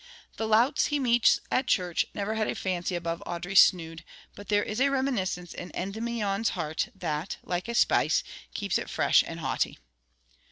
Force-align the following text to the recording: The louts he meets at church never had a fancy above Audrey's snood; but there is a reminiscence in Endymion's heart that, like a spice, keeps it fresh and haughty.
The 0.37 0.47
louts 0.47 0.87
he 0.87 0.97
meets 0.97 1.39
at 1.51 1.67
church 1.67 2.07
never 2.15 2.33
had 2.33 2.47
a 2.47 2.55
fancy 2.55 2.95
above 2.95 3.21
Audrey's 3.23 3.61
snood; 3.61 4.03
but 4.33 4.47
there 4.47 4.63
is 4.63 4.79
a 4.81 4.89
reminiscence 4.89 5.53
in 5.53 5.69
Endymion's 5.75 6.49
heart 6.57 6.87
that, 6.95 7.37
like 7.43 7.67
a 7.67 7.75
spice, 7.75 8.23
keeps 8.55 8.79
it 8.79 8.89
fresh 8.89 9.23
and 9.27 9.41
haughty. 9.41 9.77